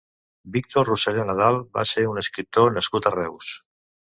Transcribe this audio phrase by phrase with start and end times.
[0.55, 3.53] Víctor Rosselló Nadal va ser un escriptor nascut a Reus.